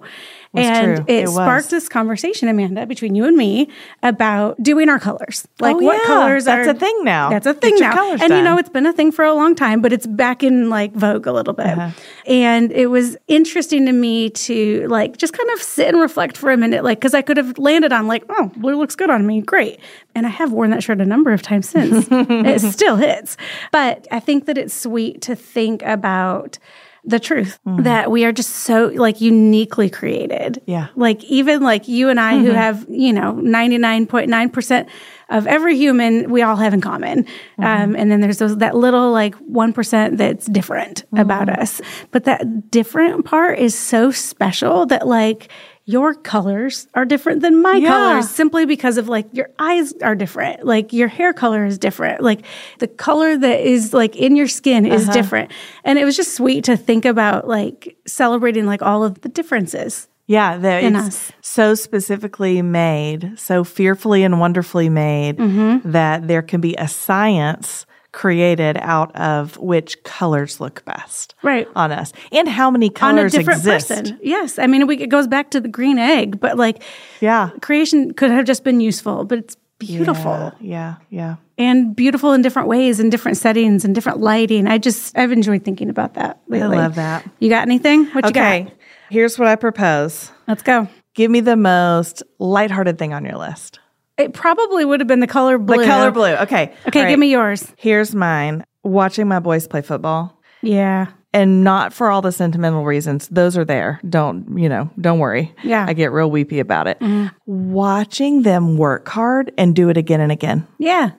[0.61, 1.05] And true.
[1.07, 3.69] it, It sparked this conversation, Amanda, between you and me
[4.01, 5.47] about doing our colors.
[5.59, 6.05] Like Oh, what yeah.
[6.05, 7.29] colors That's are a thing now.
[7.29, 8.11] That's a thing now.
[8.11, 10.69] and you know, it's been a thing for a long time, but it's back in
[10.69, 11.65] like vogue a little bit.
[11.67, 11.91] Uh-huh.
[12.27, 16.51] And it was interesting to me to like just kind of sit and reflect for
[16.51, 19.25] a minute, like, because I could have landed on like, oh, blue looks good on
[19.25, 19.41] me.
[19.41, 19.79] Great.
[20.15, 22.07] And I have worn that shirt a number of times since.
[22.11, 23.37] it still hits.
[23.71, 26.59] But I think that it's sweet to think about
[27.05, 27.83] the truth mm-hmm.
[27.83, 30.61] that we are just so like uniquely created.
[30.65, 30.87] Yeah.
[30.95, 32.55] Like even like you and I who mm-hmm.
[32.55, 34.87] have, you know, 99.9%
[35.29, 37.23] of every human we all have in common.
[37.23, 37.63] Mm-hmm.
[37.63, 41.81] Um, and then there's those that little like 1% that's different about us.
[42.11, 45.51] But that different part is so special that like
[45.85, 47.89] your colors are different than my Yeah.
[47.89, 50.65] colors simply because of like your eyes are different.
[50.65, 52.21] Like your hair color is different.
[52.21, 52.45] Like
[52.79, 55.51] the color that is like in your skin is different.
[55.83, 60.07] And it was just sweet to think about like celebrating like all of the differences.
[60.25, 61.31] Yeah, the, in it's us.
[61.41, 65.91] so specifically made, so fearfully and wonderfully made Mm-hmm.
[65.91, 71.67] that there can be a science created out of which colors look best Right.
[71.75, 73.89] on us and how many colors On a different exist.
[73.89, 74.19] person.
[74.23, 74.57] Yes.
[74.57, 76.81] I mean, we, it goes back to the green egg, but like
[77.19, 77.49] Yeah.
[77.61, 81.35] creation could have just been useful, but it's beautiful Yeah, yeah.
[81.57, 84.65] and beautiful in different ways in different settings and different lighting.
[84.67, 86.77] I just, I've enjoyed thinking about that lately.
[86.77, 87.25] love that.
[87.39, 88.05] You got anything?
[88.11, 88.73] What you Okay, got?
[89.09, 90.31] here's what I propose.
[90.47, 90.87] Let's go.
[91.15, 93.79] Give me the most lighthearted thing on your list.
[94.17, 95.79] It probably would have been the color blue.
[95.79, 96.35] The color blue.
[96.35, 96.73] Okay.
[96.87, 97.09] Okay, right.
[97.09, 97.71] give me yours.
[97.77, 98.63] Here's mine.
[98.83, 100.39] Watching my boys play football.
[100.61, 101.07] Yeah.
[101.33, 103.27] and not for all the sentimental reasons.
[103.29, 103.99] Those are there.
[104.07, 105.53] Don't, you know, don't worry.
[105.63, 105.81] Yeah.
[105.81, 105.89] Mm-hmm.
[105.89, 107.01] I get real weepy about it.
[107.45, 110.67] Watching them work hard and do it again and again.
[110.77, 111.11] Yeah.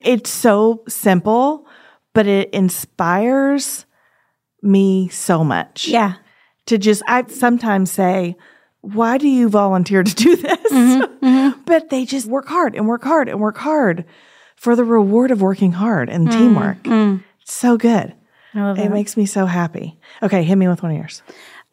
[0.00, 1.66] It's so simple,
[2.12, 3.86] but it inspires
[4.62, 5.88] me so much.
[5.88, 6.14] Yeah.
[6.66, 8.36] To just, I sometimes say,
[8.82, 10.72] why do you volunteer to do this?
[10.72, 11.60] Mm-hmm.
[11.64, 14.04] But they just work hard and work hard and work hard
[14.56, 16.38] for the reward of working hard and Mm-hmm.
[16.38, 17.22] teamwork.
[17.40, 18.14] It's so good.
[18.54, 19.98] I love It makes me so happy.
[20.22, 21.22] Okay, hit me with one of yours.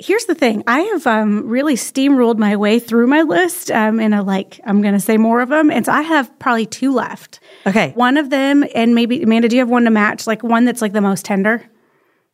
[0.02, 0.64] Here's the thing.
[0.66, 4.82] I have um, really steamrolled my way through my list um, in a like, I'm
[4.82, 5.70] going to say more of them.
[5.70, 7.42] And so I have probably two left.
[7.68, 7.92] Okay.
[7.96, 10.26] One of them, and maybe, Amanda, do you have one to match?
[10.26, 11.70] Like one that's like the most tender?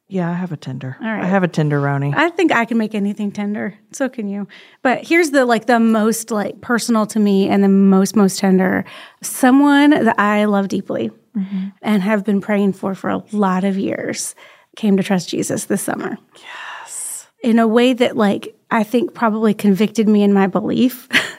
[0.07, 0.97] Yeah, I have a tender.
[1.01, 1.23] right.
[1.23, 2.13] I have a tenderoni.
[2.15, 3.77] I think I can make anything tender.
[3.91, 4.47] So can you.
[4.83, 8.85] But here's the like the most like personal to me and the most most tender.
[9.21, 11.67] Someone that I love deeply mm-hmm.
[11.81, 14.35] and have been praying for for a lot of years
[14.75, 16.17] came to trust Jesus this summer.
[16.35, 17.27] Yes.
[17.41, 21.07] In a way that like I think probably convicted me in my belief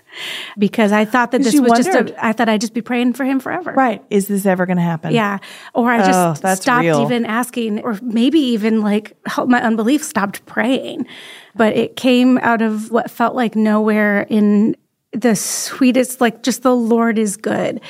[0.58, 2.14] because I thought that this was just wondered.
[2.16, 3.72] a I thought I'd just be praying for him forever.
[3.72, 4.02] right.
[4.10, 5.12] Is this ever going to happen?
[5.12, 5.38] Yeah.
[5.74, 7.02] Or I Oh, just that's stopped real.
[7.02, 11.06] even asking, or maybe even like help my unbelief stopped praying.
[11.54, 14.76] But it came out of what felt like nowhere in
[15.12, 17.80] the sweetest, like just the Lord is good.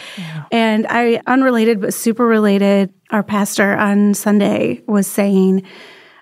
[0.52, 5.62] And I, unrelated but super related, our pastor on Sunday was saying,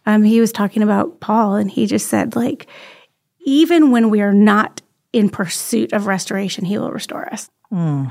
[0.07, 2.67] um, he was talking about Paul, and he just said, like,
[3.47, 4.81] even when we are not
[5.15, 7.49] in pursuit of restoration, he will restore us.
[7.71, 8.07] Hmm.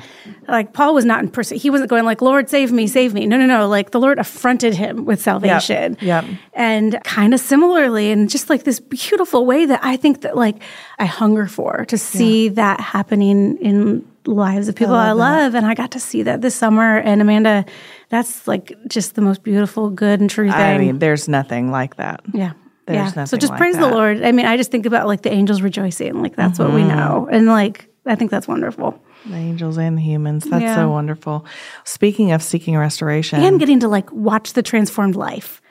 [0.47, 1.61] Like Paul was not in pursuit.
[1.61, 3.25] He wasn't going like, Lord, save me, save me.
[3.25, 3.67] No, no, no.
[3.67, 5.97] Like the Lord affronted him with salvation.
[6.01, 6.25] Yep.
[6.53, 10.61] And kind of similarly, and just like this beautiful way that I think that like
[10.97, 15.55] I hunger for to see that happening in lives of people I love, I love
[15.55, 16.97] and I got to see that this summer.
[16.97, 17.65] And Amanda,
[18.09, 20.59] that's like just the most beautiful, good, and true thing.
[20.59, 22.21] I mean, there's nothing like that.
[22.33, 22.53] Yeah.
[22.85, 23.23] There's yeah.
[23.25, 23.81] So just like praise that.
[23.81, 24.23] the Lord.
[24.23, 26.21] I mean, I just think about like the angels rejoicing.
[26.21, 26.71] Like that's mm-hmm.
[26.71, 26.97] what we mm-hmm.
[26.97, 27.29] know.
[27.31, 29.01] And like, I think that's wonderful.
[29.25, 30.43] The angels and the humans.
[30.43, 30.75] That's yeah.
[30.75, 31.45] so wonderful.
[31.85, 35.61] Speaking of seeking restoration and getting to like watch the transformed life.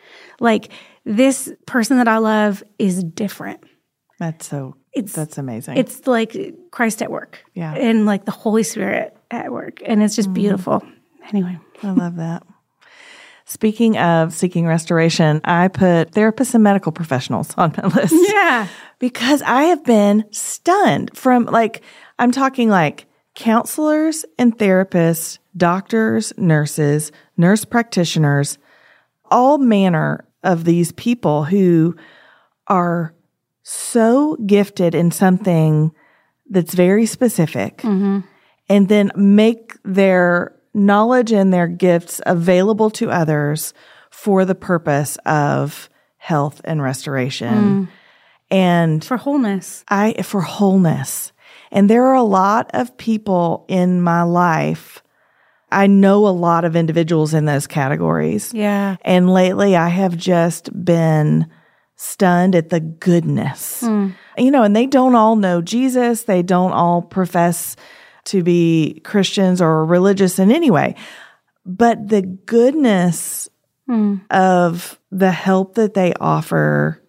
[0.40, 0.70] Like
[1.05, 3.62] this person that I love is different.
[4.18, 5.77] That's so it's that's amazing.
[5.77, 6.37] It's like
[6.70, 7.44] Christ at work.
[7.55, 7.75] Yeah.
[7.75, 9.81] And like the Holy Spirit at work.
[9.85, 10.35] And it's just mm.
[10.35, 10.83] beautiful.
[11.29, 11.59] Anyway.
[11.83, 12.42] I love that.
[13.53, 18.15] Speaking of seeking restoration, I put therapists and medical professionals on my list.
[18.17, 18.67] Yeah.
[18.99, 21.83] Because I have been stunned from like,
[22.19, 28.57] I'm talking like counselors and therapists, doctors, nurses, nurse practitioners,
[29.31, 31.95] all manner of these people who
[32.69, 33.15] are
[33.65, 35.93] so gifted in something
[36.49, 38.21] that's very specific mm-hmm.
[38.71, 43.74] and then make their knowledge and their gifts available to others
[44.11, 47.54] for the purpose of health and restoration.
[47.54, 47.88] Mm.
[48.50, 49.85] And for wholeness.
[49.88, 51.32] I for wholeness.
[51.70, 55.02] And there are a lot of people in my life.
[55.70, 58.52] I know a lot of individuals in those categories.
[58.52, 58.96] Yeah.
[59.02, 61.50] And lately I have just been
[61.96, 63.82] stunned at the goodness.
[63.82, 64.14] Mm.
[64.37, 66.24] You know, and they don't all know Jesus.
[66.24, 67.74] They don't all profess
[68.24, 70.94] to be Christians or religious in any way.
[71.64, 73.48] But the goodness
[73.88, 74.20] mm.
[74.30, 77.02] of the help that they offer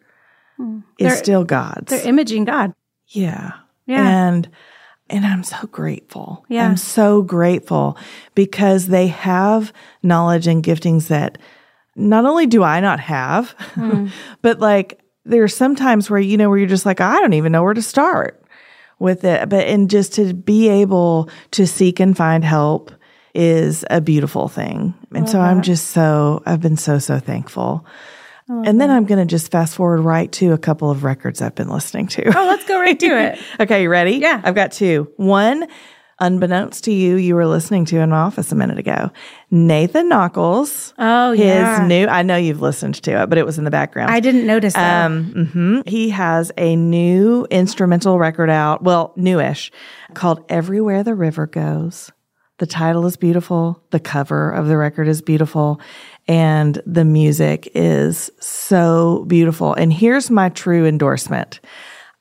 [0.59, 0.83] mm.
[0.99, 1.89] is they're, still God's.
[1.89, 2.73] They're imaging God.
[3.07, 3.53] Yeah.
[3.85, 4.27] Yeah.
[4.27, 4.49] And
[5.09, 6.45] and I'm so grateful.
[6.47, 6.65] Yeah.
[6.65, 7.97] I'm so grateful
[8.35, 11.37] because they have knowledge and giftings that
[11.95, 14.11] not only do I not have, mm.
[14.41, 17.51] but like there there's sometimes where, you know, where you're just like, I don't even
[17.51, 18.42] know where to start
[19.03, 19.47] with it.
[19.49, 22.91] But, and just to be able to seek and find help
[23.35, 24.95] is a beautiful thing.
[25.13, 25.43] And so that.
[25.43, 27.85] I'm just so, I've been so, so thankful.
[28.47, 31.55] And then I'm going to just fast forward right to a couple of records I've
[31.55, 32.37] been listening to.
[32.37, 33.39] Oh, let's go right to it.
[33.59, 34.17] okay, you ready?
[34.17, 34.41] Yeah.
[34.43, 35.11] I've got two.
[35.15, 35.67] One,
[36.19, 39.11] unbeknownst to you, you were listening to in my office a minute ago.
[39.51, 40.93] Nathan Nockels.
[40.97, 41.85] Oh, his yeah.
[41.87, 44.11] new, I know you've listened to it, but it was in the background.
[44.11, 45.05] I didn't notice that.
[45.05, 45.81] Um, mm-hmm.
[45.85, 49.71] He has a new instrumental record out, well, newish,
[50.13, 52.11] called Everywhere the River Goes.
[52.59, 53.83] The title is beautiful.
[53.89, 55.81] The cover of the record is beautiful.
[56.27, 59.73] And the music is so beautiful.
[59.73, 61.59] And here's my true endorsement.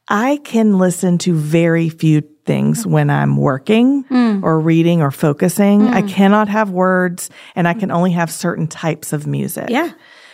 [0.09, 4.43] I can listen to very few things when I'm working mm.
[4.43, 5.83] or reading or focusing.
[5.83, 5.93] Mm.
[5.93, 9.71] I cannot have words and I can only have certain types of music.
[9.71, 9.93] Yeah.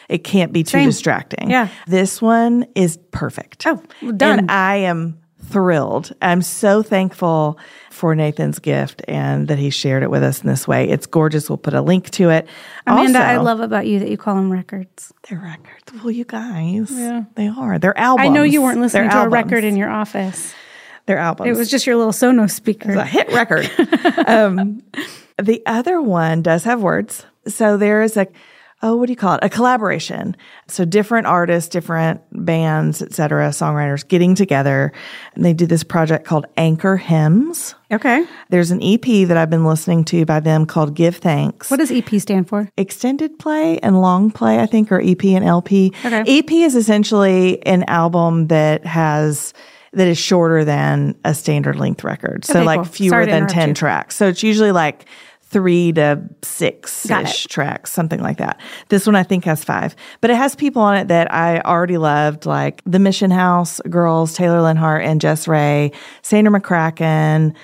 [0.08, 0.88] It can't be too Same.
[0.88, 1.50] distracting.
[1.50, 1.68] Yeah.
[1.86, 3.66] This one is perfect.
[3.66, 3.82] Oh,
[4.16, 4.38] done.
[4.40, 6.12] And I am thrilled.
[6.20, 7.58] I'm so thankful
[7.90, 10.88] for Nathan's gift and that he shared it with us in this way.
[10.88, 11.48] It's gorgeous.
[11.48, 12.46] We'll put a link to it.
[12.86, 15.12] Amanda, also, I love about you that you call them records.
[15.28, 16.02] They're records.
[16.02, 17.24] Well, you guys, yeah.
[17.34, 17.78] they are.
[17.78, 18.26] They're albums.
[18.26, 19.32] I know you weren't listening They're to albums.
[19.32, 20.54] a record in your office.
[21.06, 21.48] They're albums.
[21.48, 22.90] It was just your little Sonos speaker.
[22.90, 23.70] It's a hit record.
[24.28, 24.82] um,
[25.38, 27.24] the other one does have words.
[27.46, 28.26] So there is a
[28.82, 29.40] oh, what do you call it?
[29.42, 30.36] A collaboration.
[30.68, 34.92] So different artists, different bands, etc., songwriters getting together.
[35.34, 37.74] And they did this project called Anchor Hymns.
[37.90, 38.24] Okay.
[38.50, 41.70] There's an EP that I've been listening to by them called Give Thanks.
[41.70, 42.70] What does EP stand for?
[42.76, 45.92] Extended play and long play, I think, or EP and LP.
[46.04, 46.38] Okay.
[46.38, 49.54] EP is essentially an album that has
[49.92, 52.44] that is shorter than a standard length record.
[52.44, 52.84] So okay, like cool.
[52.84, 53.74] fewer than 10 you.
[53.74, 54.16] tracks.
[54.16, 55.06] So it's usually like
[55.50, 58.60] three to six ish tracks, something like that.
[58.88, 61.98] This one I think has five, but it has people on it that I already
[61.98, 67.54] loved, like the Mission House girls, Taylor Leonhardt and Jess Ray, Sandra McCracken,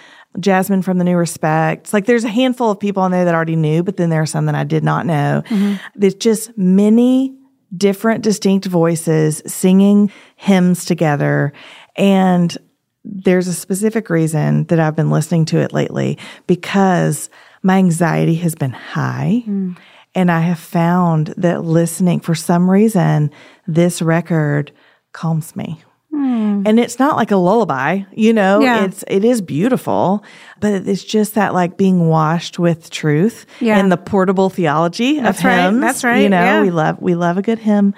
[0.41, 1.93] Jasmine from the New Respects.
[1.93, 4.23] Like there's a handful of people on there that I already knew, but then there
[4.23, 5.43] are some that I did not know.
[5.47, 5.75] Mm-hmm.
[5.95, 7.37] There's just many
[7.77, 11.53] different distinct voices singing hymns together.
[11.97, 12.57] And
[13.05, 17.29] there's a specific reason that I've been listening to it lately because
[17.65, 19.43] my anxiety has been high.
[19.49, 19.77] Mm.
[20.15, 23.33] And I have found that listening, for some reason,
[23.67, 24.71] this record
[25.13, 25.83] calms me.
[26.13, 26.69] Mm.
[26.69, 28.85] And it's not like a lullaby, you know, yeah.
[28.85, 30.23] it's, it is beautiful,
[30.61, 33.79] but it's just that like being washed with truth yeah.
[33.79, 35.65] and the portable theology That's of right.
[35.65, 35.81] hymns.
[35.81, 36.23] That's right.
[36.23, 36.63] You know, yeah.
[36.63, 37.95] we love, we love a good hymn.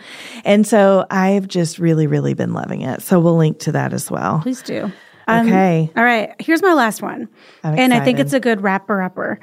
[0.46, 3.02] And so I've just really, really been loving it.
[3.02, 4.40] So we'll link to that as well.
[4.42, 4.90] Please do.
[5.26, 5.90] Um, okay.
[5.96, 6.34] All right.
[6.38, 7.28] Here's my last one.
[7.64, 9.40] and I think it's a good wrapper upper.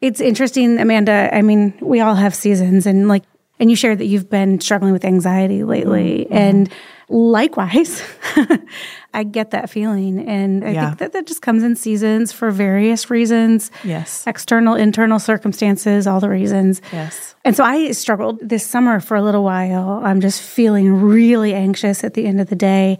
[0.00, 1.28] It's interesting, Amanda.
[1.32, 3.24] I mean, we all have seasons and like,
[3.58, 6.24] and you shared that you've been struggling with anxiety lately.
[6.26, 6.34] Mm-hmm.
[6.34, 6.72] And
[7.08, 8.02] Likewise,
[9.14, 10.26] I get that feeling.
[10.28, 10.86] And I Yeah.
[10.86, 14.24] think that that just comes in seasons for various reasons Yes.
[14.26, 16.82] external, internal circumstances, all the reasons.
[16.92, 17.36] Yes.
[17.44, 20.00] And so I struggled this summer for a little while.
[20.04, 22.98] I'm just feeling really anxious at the end of the day.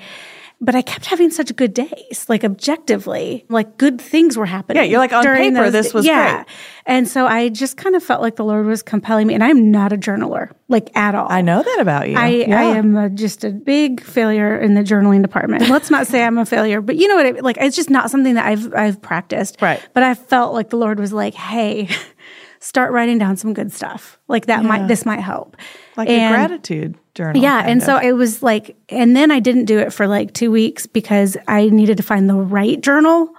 [0.58, 4.82] But I kept having such good days, like objectively, like good things were happening.
[4.82, 6.36] Yeah, you're like, on paper, those this was yeah.
[6.44, 6.46] great.
[6.86, 9.34] And so I just kind of felt like the Lord was compelling me.
[9.34, 11.26] And I'm not a journaler, like at all.
[11.30, 12.16] I know that about you.
[12.16, 12.58] I, Yeah.
[12.58, 15.68] I am a, just a big failure in the journaling department.
[15.68, 17.26] Let's not say I'm a failure, but you know what?
[17.26, 19.60] I, like it's just not something that I've I've practiced.
[19.60, 19.86] Right.
[19.92, 21.90] But I felt like the Lord was like, "Hey,
[22.60, 24.18] start writing down some good stuff.
[24.26, 24.68] Like that Yeah.
[24.68, 25.56] might this might help."
[25.98, 27.42] like And- gratitude journal.
[27.42, 30.52] Yeah, and so it was like, and then I didn't do it for like two
[30.52, 33.30] weeks because I needed to find the right journal,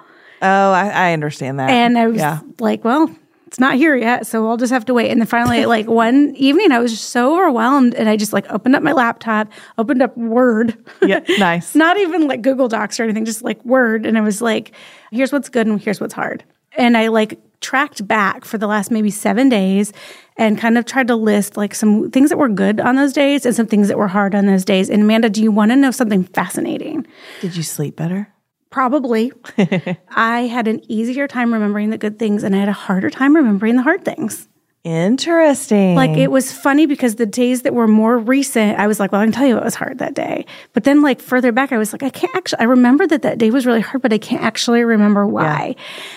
[0.41, 1.69] oh, I, I understand that.
[1.69, 2.39] and I was yeah.
[2.59, 3.15] like, well.
[3.45, 5.09] It's not here yet, so I'll just have to wait.
[5.09, 8.45] And then finally, like one evening, I was just so overwhelmed, and I just like
[8.51, 11.73] opened up my laptop, opened up Word, Yeah, nice.
[11.73, 14.05] not even like Google Docs or anything, just like Word.
[14.05, 14.73] And I was like,
[15.11, 16.43] here's what's good and here's what's hard.
[16.73, 19.93] And I like tracked back for the last maybe seven days
[20.37, 23.45] and kind of tried to list like some things that were good on those days
[23.45, 24.89] and some things that were hard on those days.
[24.89, 27.07] And Amanda, do you want to know something fascinating?
[27.41, 28.31] Did you sleep better?
[28.69, 29.31] Probably.
[30.09, 33.35] I had an easier time remembering the good things and I had a harder time
[33.35, 34.47] remembering the hard things.
[34.83, 35.95] Interesting.
[35.95, 39.19] Like it was funny because the days that were more recent, I was like, well,
[39.19, 40.45] I can tell you it was hard that day.
[40.71, 43.37] But then, like further back, I was like, I can't actually, I remember that that
[43.37, 45.75] day was really hard, but I can't actually remember why.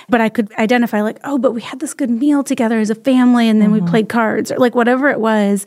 [0.08, 2.94] But I could identify, like, oh, but we had this good meal together as a
[2.94, 3.88] family and then we mm-hmm.
[3.88, 5.66] played cards or like whatever it was.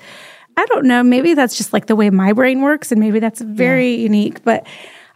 [0.56, 1.04] I don't know.
[1.04, 4.66] Maybe that's just like the way my brain works and maybe that's very unique, but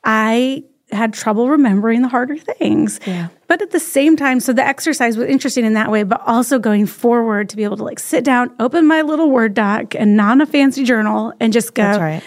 [0.03, 2.99] I had trouble remembering the harder things.
[3.05, 3.27] Yeah.
[3.47, 6.59] But at the same time, so the exercise was interesting in that way, but also
[6.59, 10.15] going forward to be able to like sit down, open my little Word doc and
[10.15, 12.23] not a fancy journal and just go, That's right.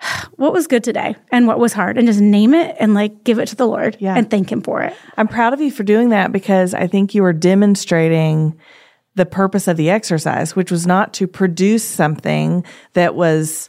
[0.36, 3.38] what was good today and what was hard and just name it and like give
[3.38, 4.14] it to the Lord Yeah.
[4.16, 4.94] and thank Him for it.
[5.16, 8.56] I'm proud of you for doing that because I think you were demonstrating
[9.16, 13.68] the purpose of the exercise, which was not to produce something that was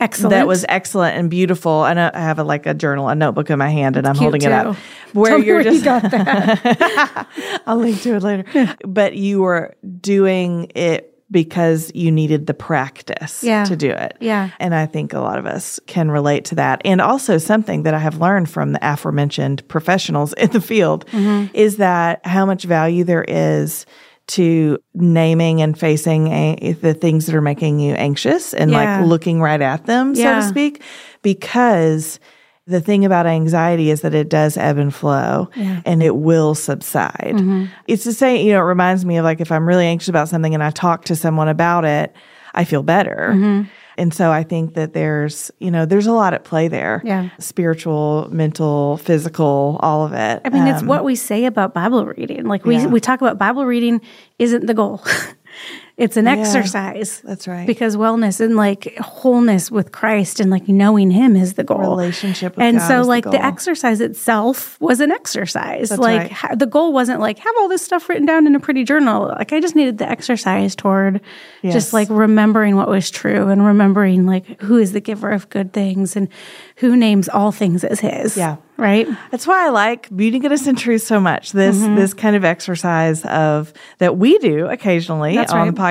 [0.00, 0.30] Excellent.
[0.30, 1.84] that was excellent and beautiful.
[1.84, 4.14] And I I have a, like a journal, a notebook in my hand, and I'm
[4.14, 4.76] cute holding it up.
[5.12, 7.26] Where Tell you're where just, you got that.
[7.66, 8.76] I'll link to it later.
[8.86, 13.62] but you were doing it because you needed the practice Yeah.
[13.64, 14.16] to do it.
[14.20, 14.50] Yeah.
[14.58, 16.82] And I think a lot of us can relate to that.
[16.84, 21.54] And also something that I have learned from the aforementioned professionals in the field Mm-hmm.
[21.54, 23.86] is that how much value there is
[24.30, 28.98] to naming and facing a, the things that are making you anxious and Yeah.
[29.00, 30.40] like looking right at them, so Yeah.
[30.40, 30.82] to speak,
[31.22, 32.20] because
[32.66, 35.48] the thing about anxiety is that it does ebb and flow
[35.84, 37.32] and it will subside.
[37.34, 37.64] Mm-hmm.
[37.88, 40.28] It's the same, you know, it reminds me of like if I'm really anxious about
[40.28, 42.14] something and I talk to someone about it,
[42.54, 43.30] I feel better.
[43.34, 43.62] Mm-hmm.
[44.00, 47.02] And so I think that there's, you know, there's a lot at play there.
[47.04, 47.28] Yeah.
[47.38, 50.40] Spiritual, mental, physical, all of it.
[50.42, 52.46] I mean, it's Um, what we say about Bible reading.
[52.46, 52.86] Like we, Yeah.
[52.86, 54.00] we talk about Bible reading
[54.38, 55.02] isn't the goal.
[56.00, 57.20] it's an exercise.
[57.20, 57.66] That's right.
[57.66, 61.78] Because wellness and like wholeness with Christ and like knowing Him is the goal.
[61.78, 63.40] Relationship with and God so the like the, goal.
[63.42, 65.90] exercise itself was an exercise.
[65.90, 66.32] That's like right.
[66.32, 69.28] ha- the goal wasn't like have all this stuff written down in a pretty journal.
[69.28, 71.20] Like I just needed the exercise toward
[71.62, 71.74] Yes.
[71.74, 75.72] just like remembering what was true and remembering like who is the giver of good
[75.74, 76.28] things and
[76.76, 78.36] who names all things as His.
[78.36, 78.56] Yeah.
[78.78, 79.06] Right.
[79.30, 81.52] That's why I like Beauty, Goodness, and Truth so much.
[81.52, 81.96] This Mm-hmm.
[81.96, 85.74] this kind of exercise of that we do occasionally That's on right.
[85.74, 85.89] the podcast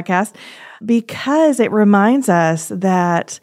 [0.86, 3.40] because it reminds us that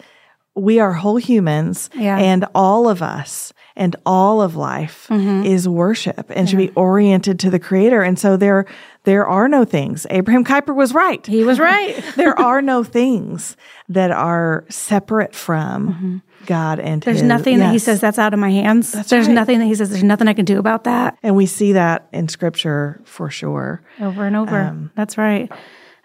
[0.54, 2.16] we are whole humans Yeah.
[2.18, 5.44] and all of us and all of life Mm-hmm.
[5.44, 8.00] is worship and should be oriented to the creator.
[8.02, 8.64] And so there
[9.04, 10.06] there are no things.
[10.10, 11.24] Abraham Kuyper was right.
[11.26, 12.02] He was right.
[12.16, 13.56] there are no things
[13.90, 17.10] that are separate from God and Mm-hmm.
[17.10, 18.92] There's his- nothing that he says that's out of my hands.
[18.92, 19.34] there's right.
[19.34, 21.18] nothing that he says there's nothing I can do about that.
[21.22, 23.82] And we see that in scripture for sure.
[24.00, 24.88] Over and over.
[24.96, 25.52] that's right.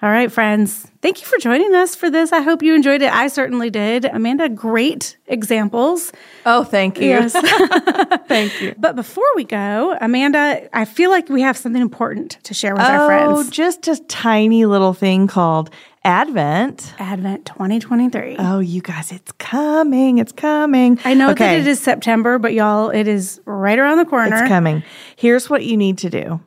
[0.04, 0.88] All right, friends.
[1.04, 2.32] Thank you for joining us for this.
[2.32, 3.14] I hope you enjoyed it.
[3.14, 4.06] I certainly did.
[4.06, 6.12] Amanda, great examples.
[6.44, 7.10] Oh, thank you.
[7.10, 7.34] Yes.
[8.28, 8.74] thank you.
[8.80, 12.82] but before we go, Amanda, I feel like we have something important to share with
[12.82, 13.48] our oh, friends.
[13.48, 15.70] Oh, just a tiny little thing called
[16.04, 16.96] Advent.
[16.98, 18.38] Advent 2023.
[18.40, 20.18] Oh, you guys, it's coming.
[20.18, 21.00] It's coming.
[21.06, 24.36] I know okay, that it is September, but y'all, it is right around the corner.
[24.36, 24.82] It's coming.
[25.16, 26.42] Here's what you need to do.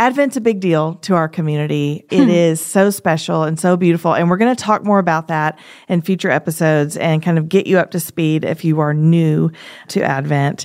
[0.00, 2.06] Advent's a big deal to our community.
[2.10, 2.30] It Hmm.
[2.62, 4.14] so special and so beautiful.
[4.14, 5.58] And we're going to talk more about that
[5.90, 9.50] in future episodes and kind of get you up to speed if you are new
[9.88, 10.64] to Advent.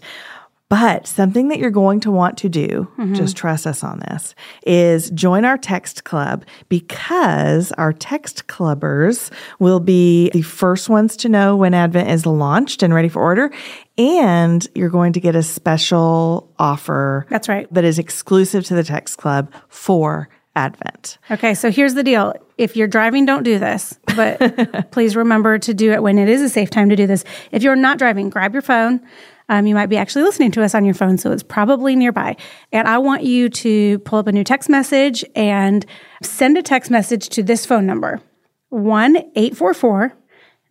[0.68, 3.14] But something that you're going to want to do, mm-hmm.
[3.14, 4.34] just trust us on this,
[4.66, 11.30] is join our text club because our text clubbers will be the first ones to
[11.30, 13.52] know when Advent is launched and ready for order.
[14.00, 17.28] And you're going to get a special offer.
[17.30, 17.72] That's right.
[17.72, 21.20] That is exclusive to the text club for Advent.
[21.30, 22.34] Okay, so here's the deal.
[22.58, 26.42] If you're driving, don't do this, but please remember to do it when it is
[26.42, 27.24] a safe time to do this.
[27.52, 29.06] If you're not driving, grab your phone
[29.50, 32.36] um, you might be actually listening to us on your phone, so it's probably nearby.
[32.72, 35.86] And I want you to pull up a new text message and
[36.22, 38.22] send a text message to this phone number
[38.70, 40.14] 1 844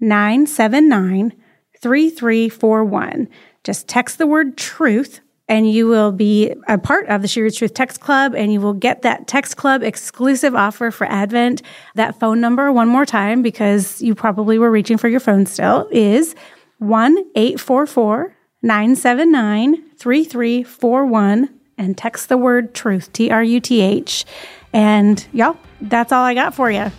[0.00, 1.32] 979
[1.80, 3.28] 3341.
[3.62, 7.56] Just text the word truth and you will be a part of the She Reads
[7.56, 11.60] Truth Text Club, and you will get that Text Club exclusive offer for Advent.
[11.94, 15.86] That phone number, one more time, because you probably were reaching for your phone still,
[15.90, 16.34] is
[16.78, 18.33] 1 844
[18.64, 24.24] 979 3341 and text the word truth, T R U T H.
[24.72, 26.90] And y'all, that's all I got for you.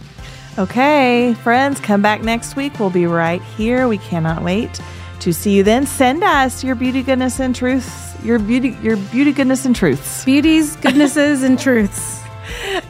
[0.59, 2.79] Okay, friends, come back next week.
[2.79, 3.87] We'll be right here.
[3.87, 4.79] We cannot wait
[5.21, 5.87] to see you then.
[5.87, 8.13] Send us your beauty, goodness, and truths.
[8.23, 10.23] Your beauty, your beauty, goodness, and truths.
[10.23, 12.21] Beauties, goodnesses, and truths.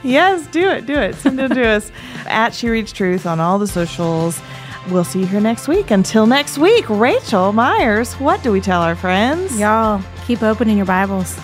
[0.03, 0.85] Yes, do it.
[0.85, 1.15] Do it.
[1.15, 1.91] Send it to us
[2.27, 4.41] at She Reads Truth on all the socials.
[4.89, 5.91] We'll see you here next week.
[5.91, 9.59] Until next week, Raechel Myers, what do we tell our friends?
[9.59, 11.35] Y'all, keep opening your Bibles.